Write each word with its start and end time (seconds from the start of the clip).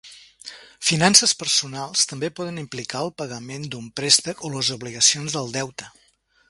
Finances 0.87 1.33
personals 1.41 2.07
també 2.13 2.31
poden 2.39 2.57
implicar 2.63 3.05
el 3.09 3.13
pagament 3.23 3.69
d'un 3.75 3.93
préstec, 4.01 4.43
o 4.49 4.53
les 4.57 4.75
obligacions 4.79 5.39
del 5.39 5.57
deute. 5.61 5.97